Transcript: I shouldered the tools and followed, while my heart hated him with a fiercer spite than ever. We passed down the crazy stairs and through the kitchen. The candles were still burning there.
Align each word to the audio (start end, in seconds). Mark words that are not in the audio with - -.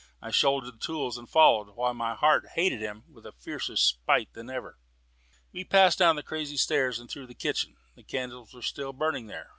I 0.19 0.31
shouldered 0.31 0.73
the 0.73 0.79
tools 0.79 1.15
and 1.19 1.29
followed, 1.29 1.75
while 1.75 1.93
my 1.93 2.15
heart 2.15 2.47
hated 2.55 2.81
him 2.81 3.03
with 3.07 3.23
a 3.27 3.33
fiercer 3.33 3.75
spite 3.75 4.33
than 4.33 4.49
ever. 4.49 4.79
We 5.53 5.63
passed 5.63 5.99
down 5.99 6.15
the 6.15 6.23
crazy 6.23 6.57
stairs 6.57 6.97
and 6.97 7.07
through 7.07 7.27
the 7.27 7.35
kitchen. 7.35 7.77
The 7.93 8.01
candles 8.01 8.51
were 8.51 8.63
still 8.63 8.93
burning 8.93 9.27
there. 9.27 9.49